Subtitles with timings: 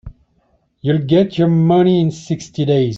[0.81, 2.89] You'll get your money in sixty days.